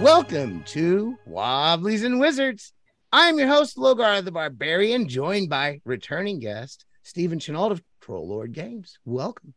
[0.00, 2.72] welcome to Wobblies and Wizards.
[3.12, 8.54] I'm your host, Logar the Barbarian, joined by returning guest Stephen Chenault of Troll Lord
[8.54, 8.98] Games.
[9.04, 9.52] Welcome.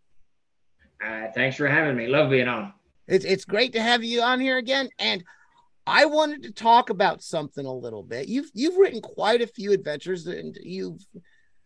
[1.01, 2.07] Uh, thanks for having me.
[2.07, 2.73] Love being on.
[3.07, 4.89] It's it's great to have you on here again.
[4.99, 5.23] And
[5.87, 8.27] I wanted to talk about something a little bit.
[8.27, 10.99] You've you've written quite a few adventures, and you've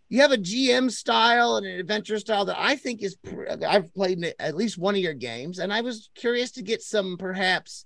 [0.08, 3.18] you have a GM style and an adventure style that I think is.
[3.68, 7.18] I've played at least one of your games, and I was curious to get some
[7.18, 7.86] perhaps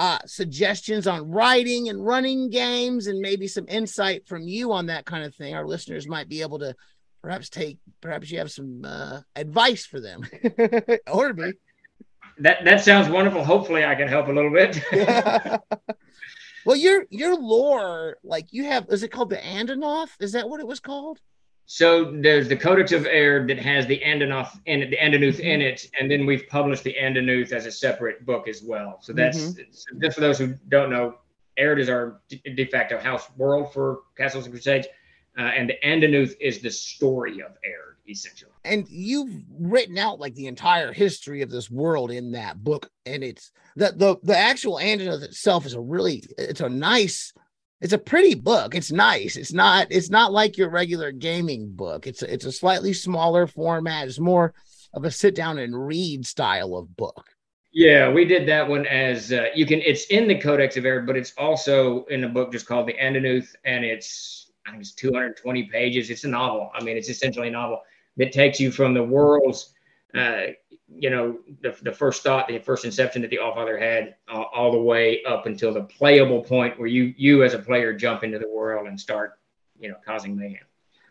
[0.00, 5.04] uh, suggestions on writing and running games, and maybe some insight from you on that
[5.04, 5.54] kind of thing.
[5.54, 6.74] Our listeners might be able to
[7.22, 7.78] perhaps take.
[8.00, 10.26] Perhaps you have some uh, advice for them,
[11.06, 11.52] or me
[12.40, 13.44] that that sounds wonderful.
[13.44, 14.82] Hopefully, I can help a little bit.
[16.64, 20.10] well, your your lore, like you have, is it called the Andanoth?
[20.18, 21.20] Is that what it was called?
[21.72, 25.46] So there's the Codex of Aihrde that has the Andanoth in it, the Andanuth mm-hmm.
[25.46, 28.98] in it, and then we've published the Andanuth as a separate book as well.
[29.02, 30.00] So that's mm-hmm.
[30.02, 31.18] just for those who don't know,
[31.60, 34.88] Aihrde is our de facto house world for Castles and Crusades,
[35.38, 38.50] uh, and the Andanuth is the story of Aihrde essentially.
[38.64, 43.22] And you've written out like the entire history of this world in that book, and
[43.22, 47.32] it's the the the actual Andanuth itself is a really it's a nice
[47.80, 48.74] it's a pretty book.
[48.74, 49.36] It's nice.
[49.36, 52.06] It's not it's not like your regular gaming book.
[52.06, 54.08] It's a, it's a slightly smaller format.
[54.08, 54.54] It's more
[54.92, 57.26] of a sit down and read style of book.
[57.72, 59.80] Yeah, we did that one as uh, you can.
[59.80, 62.94] It's in the Codex of Aihrde, but it's also in a book just called the
[62.94, 66.10] Andanuth, and it's I think it's 220 pages.
[66.10, 66.70] It's a novel.
[66.74, 67.80] I mean, it's essentially a novel
[68.16, 69.72] that takes you from the world's,
[70.14, 70.52] uh,
[70.88, 74.72] you know, the, the first thought, the first inception that the Allfather had, uh, all
[74.72, 78.38] the way up until the playable point where you you as a player jump into
[78.38, 79.38] the world and start,
[79.78, 80.66] you know, causing mayhem.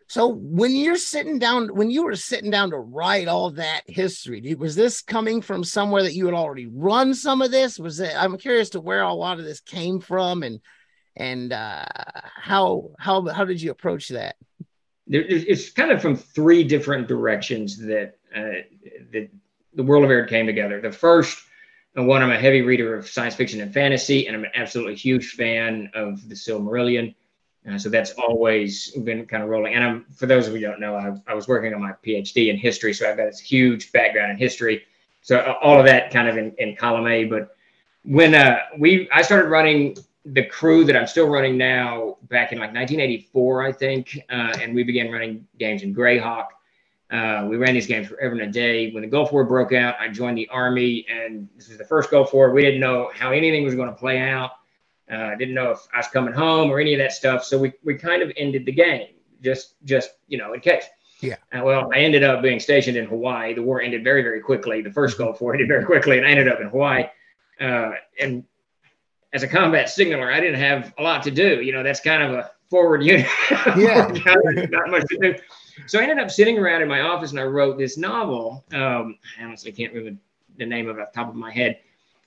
[0.08, 4.56] So when you're sitting down, when you were sitting down to write all that history,
[4.56, 7.78] was this coming from somewhere that you had already run some of this?
[7.78, 8.12] Was it?
[8.18, 10.59] I'm curious to where a lot of this came from and
[11.16, 11.85] and uh,
[12.35, 14.35] how how how did you approach that?
[15.12, 18.63] it's kind of from three different directions that uh,
[19.12, 19.29] the,
[19.73, 20.81] the world of Aihrde came together.
[20.81, 21.44] The first
[21.95, 25.31] one, I'm a heavy reader of science fiction and fantasy, and I'm an absolutely huge
[25.31, 27.16] fan of the Silmarillion.
[27.69, 29.73] Uh, so that's always been kind of rolling.
[29.73, 31.94] And I'm, for those of you who don't know, I, I was working on my
[32.06, 34.84] PhD in history, so I've got this huge background in history.
[35.22, 37.25] So uh, all of that kind of in, in column A.
[37.25, 37.56] But
[38.03, 42.59] when uh, we, I started running the crew that I'm still running now back in
[42.59, 46.47] like 1984, I think, uh, and we began running games in Greyhawk.
[47.12, 48.92] Uh, we ran these games forever and a day.
[48.92, 52.12] When the Gulf War broke out, I joined the Army, and this was the first
[52.12, 52.52] Gulf War.
[52.52, 54.52] We didn't know how anything was going to play out.
[55.12, 57.44] Uh, didn't know if I was coming home or any of that stuff.
[57.44, 59.08] So we, we kind of ended the game,
[59.42, 60.86] just just you know, in case.
[61.22, 61.36] Yeah.
[61.52, 63.53] Uh, well, I ended up being stationed in Hawaii.
[63.56, 64.81] The war ended very very quickly.
[64.81, 67.06] The first Gulf War ended very quickly, and I ended up in Hawaii.
[67.59, 68.44] Uh, and
[69.34, 71.62] as a combat signaler, I didn't have a lot to do.
[71.62, 73.28] You know, that's kind of a forward unit.
[73.78, 74.08] Yeah.
[74.69, 75.36] not much to do.
[75.88, 78.63] So I ended up sitting around in my office and I wrote this novel.
[78.73, 80.19] Um, I honestly can't remember
[80.57, 81.79] the name of it off the top of my head.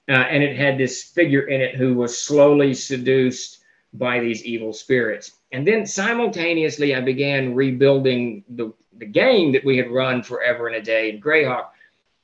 [0.08, 3.58] Uh, and it had this figure in it who was slowly seduced
[3.94, 5.32] by these evil spirits.
[5.52, 10.76] And then simultaneously, I began rebuilding the, the game that we had run forever and
[10.76, 11.66] a day in Greyhawk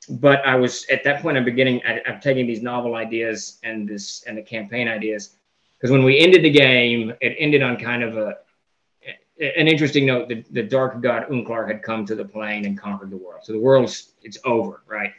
[0.08, 1.36] but I was at that point.
[1.36, 1.82] I'm beginning.
[1.86, 5.30] I, am taking these novel ideas and this and the campaign ideas
[5.76, 8.38] because when we ended the game, it ended on kind of a
[9.40, 10.28] an interesting note.
[10.28, 13.40] The, the dark god Unklar had come to the plane and conquered the world.
[13.44, 15.12] So the world's it's over, right?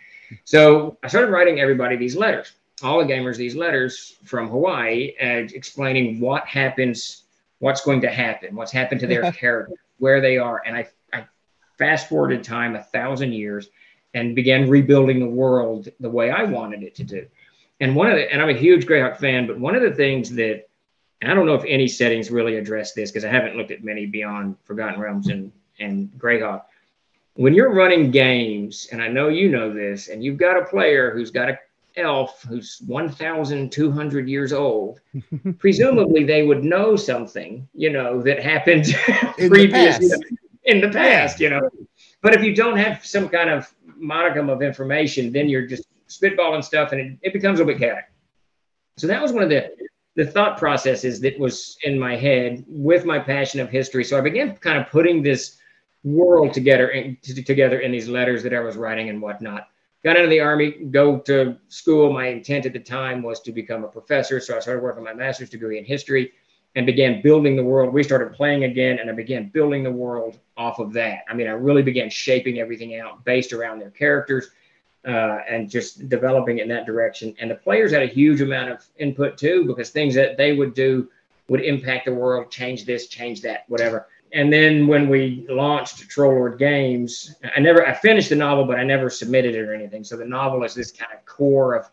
[0.43, 2.53] So I started writing everybody these letters,
[2.83, 7.23] all the gamers these letters from Hawaii, and explaining what happens,
[7.59, 11.25] what's going to happen, what's happened to their character, where they are, and I, I
[11.77, 13.69] fast forwarded time a thousand years
[14.13, 17.27] and began rebuilding the world the way I wanted it to do.
[17.79, 20.31] And one of the, and I'm a huge Greyhawk fan, but one of the things
[20.31, 20.68] that,
[21.23, 24.05] I don't know if any settings really address this because I haven't looked at many
[24.05, 26.63] beyond Forgotten Realms and, and Greyhawk.
[27.33, 31.11] When you're running games, and I know you know this, and you've got a player
[31.11, 31.59] who's got a
[31.95, 35.01] elf who's 1,200 years old,
[35.59, 38.87] presumably they would know something, you know, that happened
[39.37, 41.69] in previous, the in the past, you know.
[42.21, 46.63] But if you don't have some kind of modicum of information, then you're just spitballing
[46.63, 48.05] stuff and it, it becomes a bit chaotic.
[48.97, 49.71] So that was one of the
[50.19, 54.03] the thought processes that was in my head with my passion of history.
[54.03, 55.55] So I began kind of putting this
[56.03, 59.69] world together in, together in these letters that I was writing and whatnot.
[60.03, 62.11] Got into the army, go to school.
[62.11, 65.13] My intent at the time was to become a professor, so I started working my
[65.13, 66.33] master's degree in history
[66.75, 67.93] and began building the world.
[67.93, 71.19] We started playing again, and I began building the world off of that.
[71.29, 74.49] I mean, I really began shaping everything out based around their characters.
[75.07, 77.35] Uh, and just developing in that direction.
[77.39, 80.73] And the players had a huge amount of input too, because things that they would
[80.73, 81.09] do
[81.47, 84.07] would impact the world, change this, change that, whatever.
[84.31, 88.77] And then when we launched Troll Lord Games, I never I finished the novel, but
[88.77, 90.03] I never submitted it or anything.
[90.03, 91.89] So the novel is this kind of core of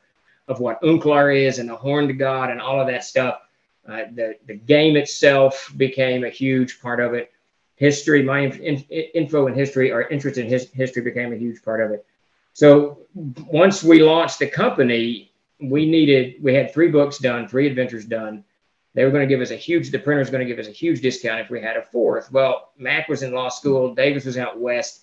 [0.48, 3.40] of what Unklar is and the Horned God and all of that stuff.
[3.88, 7.32] Uh, the the game itself became a huge part of it.
[7.76, 11.80] History, my in, info and history or interest in his, history became a huge part
[11.80, 12.04] of it.
[12.56, 18.04] So once we launched the company, we needed we had three books done, three adventures
[18.04, 18.44] done
[18.96, 20.68] they were going to give us a huge, the printer was going to give us
[20.68, 22.32] a huge discount if we had a fourth.
[22.32, 25.02] Well, Mac was in law school, Davis was out west,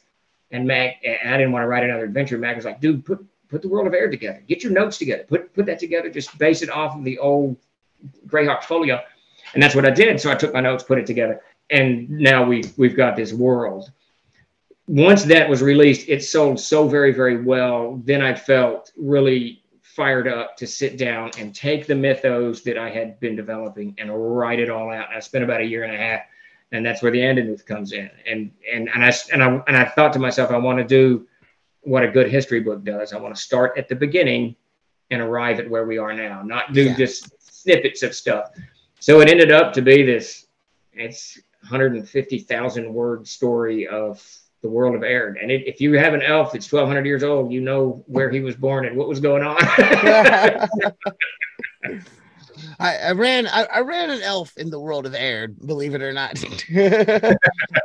[0.50, 2.40] and Mac, I didn't want to write another adventure.
[2.40, 4.44] Mac was like, dude, put put the world of Aihrde together.
[4.48, 5.26] Get your notes together.
[5.26, 6.10] Put put that together.
[6.10, 7.56] Just base it off of the old
[8.26, 9.00] Greyhawk folio.
[9.54, 10.20] And that's what I did.
[10.20, 13.92] So I took my notes, put it together, and now we we've got this world.
[14.88, 18.02] Once that was released, it sold so very, very well.
[18.04, 22.90] Then I felt really fired up to sit down and take the mythos that I
[22.90, 25.10] had been developing and write it all out.
[25.10, 26.22] And I spent about a year and a half,
[26.72, 28.10] and that's where the Andanuth comes in.
[28.28, 31.28] And and and I and I and I thought to myself, I want to do
[31.82, 33.14] what a good history book does.
[33.14, 34.56] I want to start at the beginning
[35.12, 36.96] and arrive at where we are now, not do yeah.
[36.96, 38.50] just snippets of stuff.
[39.00, 40.48] So it ended up to be this.
[40.94, 44.26] It's 150,000 word story of
[44.64, 45.36] the world of Aihrde.
[45.42, 48.40] And it, if you have an elf that's 1200 years old, you know where he
[48.40, 49.58] was born and what was going on.
[52.80, 56.02] I, I, ran I, I, ran an elf in the world of Aihrde, believe it
[56.02, 56.42] or not.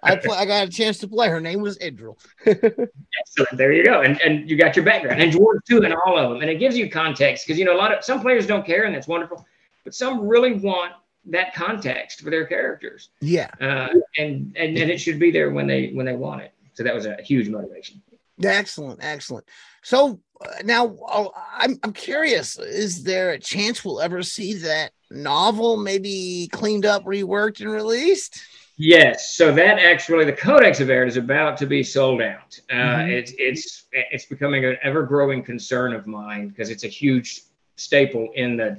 [0.03, 1.29] I play, I got a chance to play.
[1.29, 2.17] Her name was Idril.
[3.27, 4.03] so there you go.
[4.03, 6.41] And and you got your background and dwarves too and all of them.
[6.41, 8.85] And it gives you context because you know a lot of some players don't care
[8.85, 9.45] and that's wonderful,
[9.85, 10.93] but some really want
[11.27, 13.11] that context for their characters.
[13.21, 13.51] Yeah.
[13.61, 16.53] Uh, and, and and it should be there when they when they want it.
[16.79, 18.01] So that was a huge motivation.
[18.41, 19.45] Excellent, excellent.
[19.83, 24.93] So uh, now uh, I'm I'm curious: is there a chance we'll ever see that
[25.11, 28.41] novel maybe cleaned up, reworked, and released?
[28.77, 29.33] Yes.
[29.35, 32.57] So that actually, the Codex of Aihrde is about to be sold out.
[32.71, 33.11] Uh, mm-hmm.
[33.11, 37.43] It's it's it's becoming an ever growing concern of mine because it's a huge
[37.75, 38.77] staple in the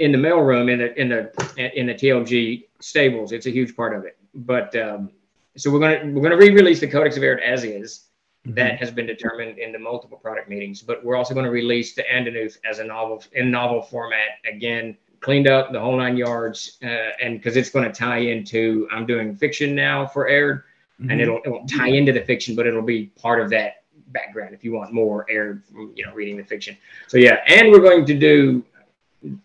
[0.00, 3.32] in the mailroom in the in the in the TLG stables.
[3.32, 4.18] It's a huge part of it.
[4.34, 5.12] But um,
[5.56, 8.06] so we're gonna we're gonna re-release the Codex of Aihrde as is.
[8.46, 8.54] Mm-hmm.
[8.54, 11.94] That has been determined in the multiple product meetings, but we're also going to release
[11.94, 16.78] the Andanuth as a novel in novel format again, cleaned up the whole nine yards,
[16.82, 20.62] uh, and because it's going to tie into I'm doing fiction now for Aihrde,
[21.00, 21.10] mm-hmm.
[21.10, 24.54] and it'll it won't tie into the fiction, but it'll be part of that background
[24.54, 25.62] if you want more Aihrde,
[25.94, 26.76] you know, reading the fiction.
[27.06, 28.64] So yeah, and we're going to do.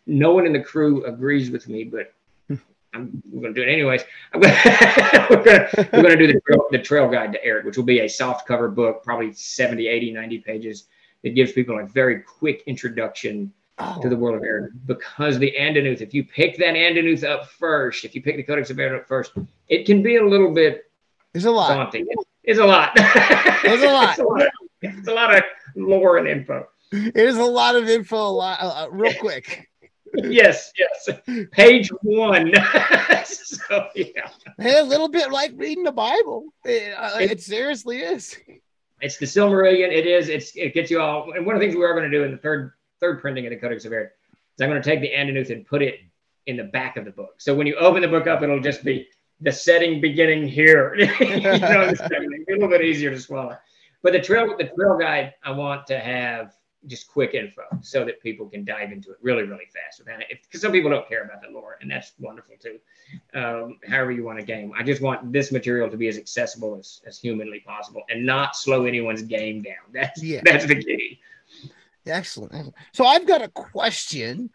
[0.07, 2.15] No one in the crew agrees with me, but
[2.94, 4.01] I'm, we're going to do it anyways.
[4.34, 8.07] we're going to do the trail, the trail guide to Aihrde, which will be a
[8.07, 10.88] soft cover book, probably 70, 80, 90 pages.
[11.24, 14.00] It gives people a very quick introduction oh.
[14.01, 18.06] to the world of Aihrde because the Andanuth, if you pick that Andanuth up first,
[18.06, 19.34] if you pick the Codex of Aihrde up first,
[19.68, 20.89] it can be a little bit
[21.34, 21.75] it's a lot.
[21.75, 22.07] daunting.
[22.44, 22.92] It's a lot.
[23.63, 24.12] It's a lot.
[24.12, 24.48] it's, a lot of,
[24.81, 25.44] it's a lot of
[25.75, 26.68] lore and info.
[26.92, 29.66] It is a lot of info, a lot, uh, uh real quick
[30.15, 31.09] yes, yes.
[31.51, 32.54] Page one.
[33.25, 34.30] so yeah.
[34.57, 36.46] Hey, a little bit like reading the Bible.
[36.65, 38.38] It, uh, it, it, seriously is.
[39.01, 39.91] It's the Silmarillion.
[39.91, 40.29] It is.
[40.29, 41.31] It's it gets you all.
[41.34, 43.46] And one of the things we are going to do in the third third printing
[43.46, 46.00] of the Codex of Aihrde is I'm going to take the Andanuth and put it
[46.48, 47.36] in the back of the book.
[47.38, 49.08] So when you open the book up, it'll just be
[49.41, 50.96] the setting beginning here.
[51.20, 53.58] you know, a little bit easier to swallow.
[54.01, 56.55] But the trail the trail guide, I want to have
[56.88, 60.00] just quick info so that people can dive into it really, really fast.
[60.00, 62.79] Without it, because some people don't care about the lore, and that's wonderful too.
[63.34, 66.77] Um, however, you want a game, I just want this material to be as accessible
[66.77, 69.75] as, as humanly possible and not slow anyone's game down.
[69.94, 70.41] That's yeah.
[70.44, 71.20] that's the key.
[72.06, 72.74] Excellent.
[72.94, 74.50] So I've got a question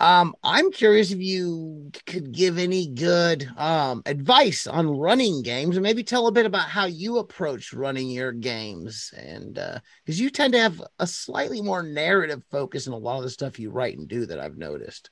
[0.00, 5.82] um, I'm curious if you could give any good um, advice on running games and
[5.82, 9.12] maybe tell a bit about how you approach running your games.
[9.16, 13.18] And because uh, you tend to have a slightly more narrative focus in a lot
[13.18, 15.10] of the stuff you write and do that I've noticed.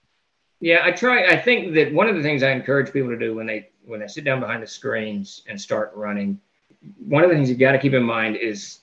[0.61, 1.27] Yeah, I try.
[1.27, 4.01] I think that one of the things I encourage people to do when they when
[4.01, 6.41] they sit down behind the screens and start running,
[6.99, 8.81] one of the things you've got to keep in mind is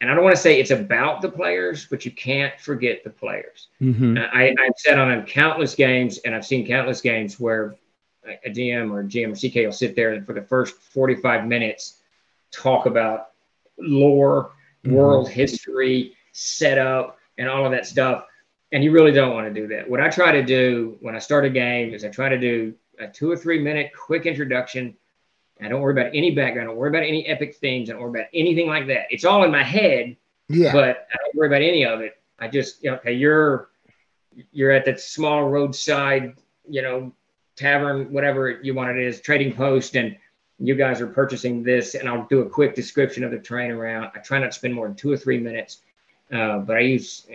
[0.00, 3.10] and I don't want to say it's about the players, but you can't forget the
[3.10, 3.68] players.
[3.80, 4.18] Mm-hmm.
[4.32, 7.76] I, I've said on countless games, and I've seen countless games where
[8.24, 12.00] a DM or GM or CK will sit there and for the first 45 minutes
[12.50, 13.30] talk about
[13.78, 14.52] lore,
[14.84, 14.94] mm-hmm.
[14.94, 18.24] world history, setup, and all of that stuff.
[18.70, 19.88] And you really don't want to do that.
[19.88, 22.74] What I try to do when I start a game is I try to do
[23.00, 24.94] a two or three minute quick introduction
[25.62, 26.68] I don't worry about any background.
[26.68, 27.90] I don't worry about any epic themes.
[27.90, 29.06] I don't worry about anything like that.
[29.10, 30.16] It's all in my head,
[30.48, 30.72] Yeah.
[30.72, 32.18] But I don't worry about any of it.
[32.38, 33.68] I just, you know, okay, you're
[34.52, 36.36] you're at that small roadside,
[36.68, 37.12] you know,
[37.56, 40.16] tavern, whatever you want it is, trading post, and
[40.60, 44.12] you guys are purchasing this, and I'll do a quick description of the terrain around.
[44.14, 45.82] I try not to spend more than two or three minutes,
[46.32, 47.26] uh, but I use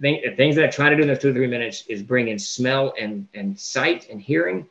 [0.00, 2.38] things that I try to do in those two or three minutes is bring in
[2.38, 4.66] smell and and sight and hearing,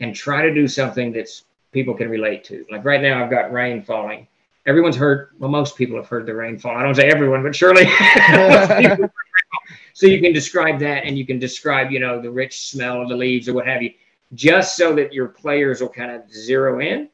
[0.00, 1.44] and try to do something that's
[1.76, 2.64] people can relate to.
[2.70, 4.26] Like right now, I've got rain falling.
[4.64, 5.28] Everyone's heard.
[5.38, 6.74] Well, most people have heard the rainfall.
[6.74, 7.84] I don't say everyone, but surely.
[9.92, 13.10] so you can describe that, and you can describe, you know, the rich smell of
[13.10, 13.92] the leaves or what have you,
[14.32, 17.10] just so that your players will kind of zero in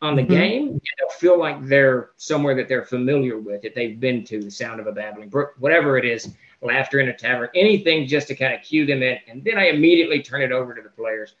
[0.00, 0.32] on the mm-hmm.
[0.32, 0.68] game.
[0.68, 4.50] And they'll feel like they're somewhere that they're familiar with, that they've been to, the
[4.50, 6.30] sound of a babbling brook, whatever it is,
[6.62, 9.18] laughter in a tavern, anything just to kind of cue them in.
[9.28, 11.34] And then I immediately turn it over to the players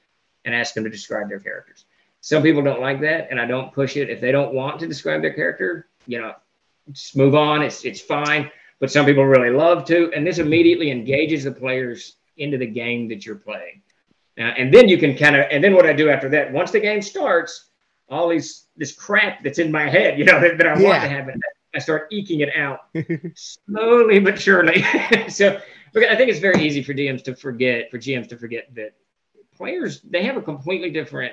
[0.44, 1.86] and ask them to describe their characters.
[2.28, 4.10] Some people don't like that, and I don't push it.
[4.10, 6.34] If they don't want to describe their character, you know,
[6.92, 7.62] just move on.
[7.62, 8.50] It's it's fine.
[8.80, 13.08] But some people really love to, and this immediately engages the players into the game
[13.08, 13.80] that you're playing.
[14.36, 16.70] Uh, and then you can kind of, and then what I do after that, once
[16.70, 17.70] the game starts,
[18.10, 20.86] all these this crap that's in my head, you know, that, that I yeah.
[20.86, 21.40] want to happen.
[21.74, 22.80] I start eking it out
[23.36, 24.82] slowly but surely.
[25.30, 25.58] so
[25.96, 28.92] I think it's very easy for DMs to forget, for GMs to forget that
[29.56, 31.32] players they have a completely different,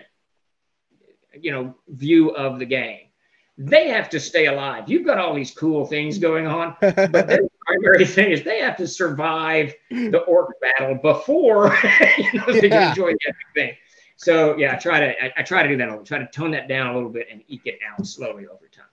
[1.42, 3.00] you know, view of the game.
[3.58, 4.90] They have to stay alive.
[4.90, 8.76] You've got all these cool things going on, but the primary thing is they have
[8.78, 11.68] to survive the orc battle before
[12.18, 13.74] you know, they can enjoy the epic thing.
[14.18, 15.90] So yeah, I try to I, I try to do that.
[15.90, 18.68] I try to tone that down a little bit and eke it out slowly over
[18.68, 18.86] time.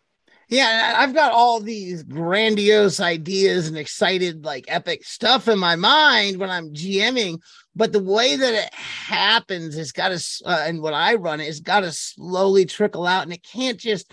[0.49, 6.37] Yeah, I've got all these grandiose ideas and excited, like epic stuff in my mind
[6.37, 7.40] when I'm GMing.
[7.75, 11.61] But the way that it happens has got to, uh, and when I run it's
[11.61, 14.12] got to slowly trickle out, and it can't just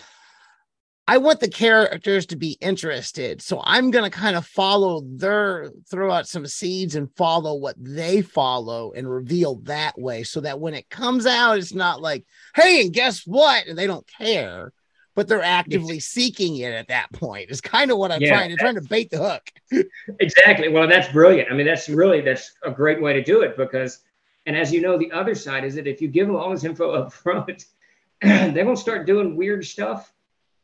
[1.09, 3.41] I want the characters to be interested.
[3.41, 7.73] So I'm going to kind of follow their, throw out some seeds and follow what
[7.79, 12.27] they follow and reveal that way so that when it comes out, it's not like,
[12.53, 13.65] hey, and guess what?
[13.65, 14.71] And they don't care,
[15.19, 17.49] but they're actively seeking it at that point.
[17.49, 19.85] Is kind of what I'm yeah, trying to trying to bait the hook.
[20.21, 20.69] exactly.
[20.69, 21.51] Well, that's brilliant.
[21.51, 23.99] I mean, that's really, that's a great way to do it because,
[24.45, 26.63] and as you know, the other side is that if you give them all this
[26.63, 27.65] info up front,
[28.21, 30.13] they won't start doing weird stuff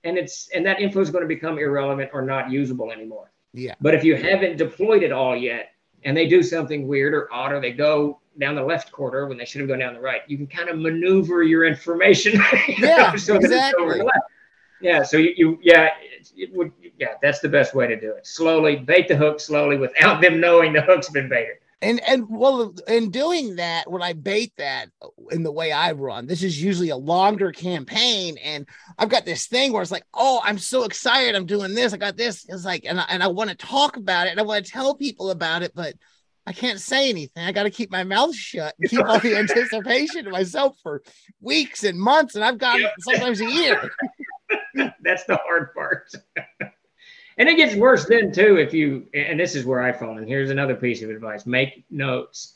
[0.06, 3.32] and it's and that info is going to become irrelevant or not usable anymore.
[3.54, 3.74] Yeah.
[3.82, 5.72] But if you haven't deployed it all yet,
[6.06, 9.38] and they do something weird or odd, or they go down the left quarter when
[9.38, 12.40] they should have gone down the right, you can kind of maneuver your information.
[12.78, 14.02] yeah, know, so exactly.
[14.82, 15.04] Yeah.
[15.04, 18.26] So you, you yeah, it, it would yeah, that's the best way to do it.
[18.26, 21.58] Slowly bait the hook slowly without them knowing the hook's been baited.
[21.82, 24.88] And and well, in doing that, when I bait that
[25.32, 28.68] in the way I run, this is usually a longer campaign, and
[28.98, 31.98] I've got this thing where it's like, oh, I'm so excited, I'm doing this, I
[31.98, 32.46] got this.
[32.48, 34.72] It's like, and I, and I want to talk about it, and I want to
[34.72, 35.96] tell people about it, but
[36.48, 37.44] I can't say anything.
[37.44, 41.04] I got to keep my mouth shut and keep all the anticipation to myself for
[41.42, 43.92] weeks and months, and I've got sometimes a year.
[45.02, 46.14] That's the hard part.
[47.38, 50.18] And it gets worse then too if you and this is where I fall.
[50.18, 52.54] And here's another piece of advice: make notes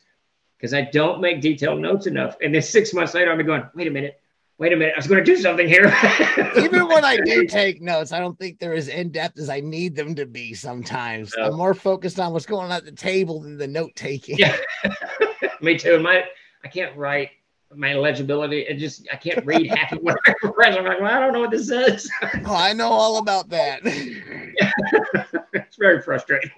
[0.58, 2.38] because I don't make detailed notes enough.
[2.42, 4.22] And then six months later, I'm going, wait a minute,
[4.58, 5.86] wait a minute, I was going to do something here.
[6.58, 9.62] Even when I do take notes, I don't think they're as in depth as I
[9.62, 10.54] need them to be.
[10.54, 11.46] Sometimes no.
[11.46, 14.38] I'm more focused on what's going on at the table than the note taking.
[14.38, 14.56] Yeah,
[15.62, 16.00] me too.
[16.00, 16.24] My
[16.64, 17.32] I can't write
[17.76, 18.62] my legibility.
[18.62, 20.78] It just I can't read half of what I read.
[20.78, 22.10] I'm like, well, I don't know what this says.
[22.46, 23.82] oh, I know all about that.
[25.54, 26.52] it's very frustrating.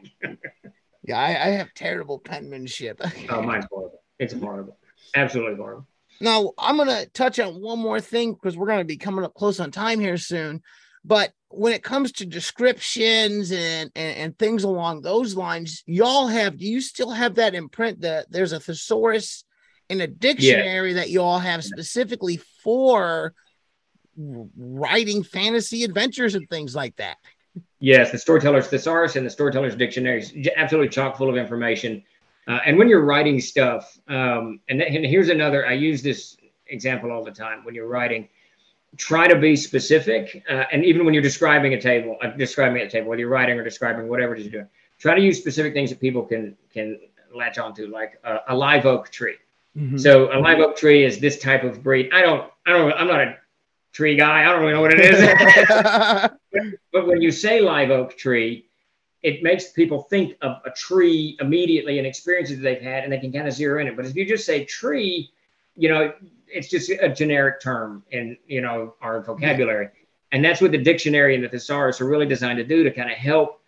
[1.04, 3.02] yeah, I, I, have terrible penmanship.
[3.30, 4.02] oh, mine's horrible.
[4.20, 4.78] It's horrible.
[5.16, 5.88] Absolutely horrible.
[6.20, 9.60] Now I'm gonna touch on one more thing because we're gonna be coming up close
[9.60, 10.62] on time here soon.
[11.04, 16.58] But when it comes to descriptions and, and, and things along those lines, y'all have
[16.58, 19.44] do you still have that imprint that there's a thesaurus
[19.92, 20.96] in a dictionary yeah.
[20.96, 23.34] that you all have specifically for
[24.18, 27.18] writing fantasy adventures and things like that.
[27.80, 32.04] Yes, the storyteller's thesaurus and the storyteller's dictionary is absolutely chock full of information.
[32.48, 36.38] Uh, and when you're writing stuff, um, and, th- and here's another, I use this
[36.68, 37.66] example all the time.
[37.66, 38.30] When you're writing,
[38.96, 40.44] try to be specific.
[40.50, 43.60] Uh, and even when you're describing a table, uh, describing a table, whether you're writing
[43.60, 44.70] or describing whatever it is you're doing,
[45.00, 47.00] try to use specific things that people can can
[47.34, 49.36] latch onto, like a, a live oak tree.
[49.78, 49.98] Mm-hmm.
[49.98, 52.10] So a live oak tree is this type of breed.
[52.14, 53.38] I don't, I don't, I'm not a
[53.94, 54.42] tree guy.
[54.42, 56.72] I don't really know what it is.
[56.92, 58.66] but when you say live oak tree,
[59.24, 63.32] it makes people think of a tree immediately and experiences they've had, and they can
[63.32, 63.96] kind of zero in it.
[63.96, 65.32] But if you just say tree,
[65.76, 66.14] you know,
[66.48, 69.90] it's just a generic term in you know our vocabulary,
[70.32, 73.12] and that's what the dictionary and the thesaurus are really designed to do to kind
[73.12, 73.62] of help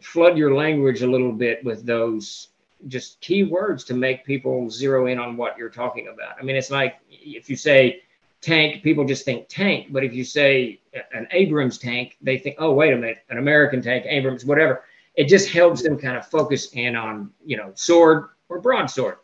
[0.00, 2.48] flood your language a little bit with those
[2.88, 6.36] just key words to make people zero in on what you're talking about.
[6.38, 8.02] I mean, it's like if you say
[8.40, 9.88] tank, people just think tank.
[9.90, 10.80] But if you say
[11.12, 14.84] an Abrams tank, they think, oh, wait a minute, an American tank, Abrams, whatever.
[15.14, 19.16] It just helps them kind of focus in on, you know, sword or broadsword.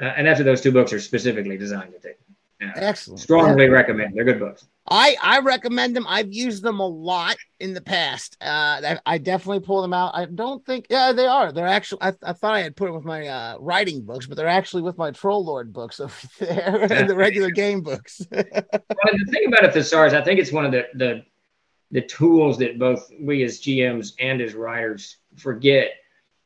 [0.00, 2.14] Uh, and that's what those two books are specifically designed to do.
[2.60, 3.20] Excellent.
[3.20, 3.70] Strongly yeah.
[3.70, 4.14] recommend.
[4.14, 4.66] They're good books.
[4.90, 6.06] I I recommend them.
[6.08, 8.36] I've used them a lot in the past.
[8.40, 10.12] Uh, I, definitely pull them out.
[10.14, 10.86] I don't think.
[10.88, 11.52] Yeah, they are.
[11.52, 12.02] They're actually.
[12.02, 14.82] I, I thought I had put them with my uh, writing books, but they're actually
[14.82, 18.20] with my Troll Lord books over there, and the regular game books.
[18.30, 21.24] well, the thing about a thesaurus, I think it's one of the the
[21.90, 25.92] the tools that both we as GMs and as writers forget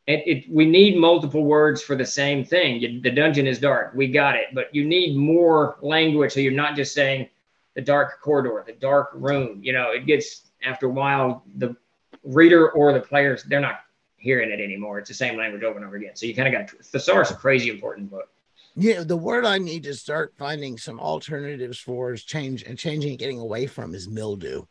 [0.06, 2.80] it, it, we need multiple words for the same thing.
[2.80, 3.92] You, the dungeon is dark.
[3.94, 4.46] We got it.
[4.52, 6.32] But you need more language.
[6.32, 7.28] So you're not just saying
[7.74, 9.60] the dark corridor, the dark room.
[9.62, 11.76] You know, it gets after a while, the
[12.24, 13.80] reader or the players, they're not
[14.16, 14.98] hearing it anymore.
[14.98, 16.14] It's the same language over and over again.
[16.14, 18.28] So you kind of got thesaurus a crazy important book.
[18.74, 23.10] Yeah, the word I need to start finding some alternatives for is change and changing
[23.10, 24.64] and getting away from is mildew.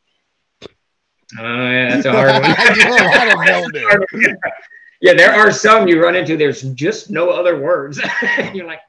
[1.40, 2.44] Oh yeah, that's a hard one.
[2.58, 4.36] I do a lot
[5.02, 6.36] yeah, there are some you run into.
[6.36, 8.02] There's just no other words.
[8.54, 8.82] You're like,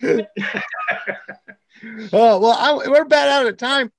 [2.13, 3.93] oh well, I, we're about out of time.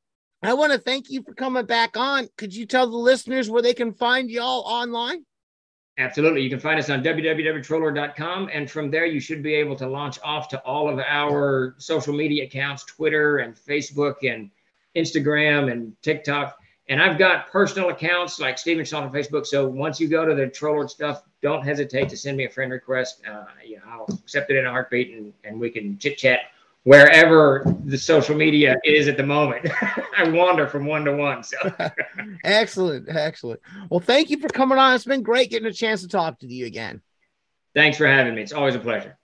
[0.43, 2.27] I want to thank you for coming back on.
[2.37, 5.25] Could you tell the listeners where they can find y'all online?
[5.97, 6.41] Absolutely.
[6.41, 8.49] You can find us on www.trolllord.com.
[8.51, 12.13] And from there, you should be able to launch off to all of our social
[12.13, 14.49] media accounts Twitter and Facebook and
[14.95, 16.57] Instagram and TikTok.
[16.89, 19.45] And I've got personal accounts like Stephen Shaw on Facebook.
[19.45, 22.49] So once you go to the Troll Lord stuff, don't hesitate to send me a
[22.49, 23.21] friend request.
[23.25, 26.39] Uh, you know, I'll accept it in a heartbeat and, and we can chit chat
[26.83, 29.69] wherever the social media is at the moment.
[30.17, 31.43] I wander from one to one.
[31.43, 31.57] So
[32.43, 33.09] excellent.
[33.09, 33.61] Excellent.
[33.89, 34.95] Well, thank you for coming on.
[34.95, 37.01] It's been great getting a chance to talk to you again.
[37.73, 38.41] Thanks for having me.
[38.41, 39.17] It's always a pleasure.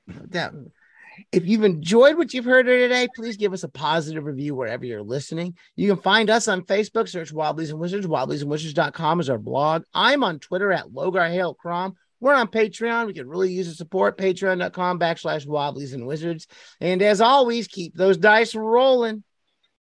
[1.32, 5.04] If you've enjoyed what you've heard today, please give us a positive review wherever you're
[5.04, 5.56] listening.
[5.76, 8.08] You can find us on Facebook, search Wobblies and Wizards.
[8.08, 9.84] Wobbliesandwizards.com is our blog.
[9.94, 11.98] I'm on Twitter at Logar Hail Crom.
[12.20, 13.08] We're on Patreon.
[13.08, 14.18] We could really use the support.
[14.18, 16.48] Patreon.com backslash Wobblies and Wizards.
[16.82, 19.24] And as always, keep those dice rolling.